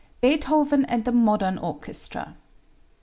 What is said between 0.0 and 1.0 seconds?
Beethoven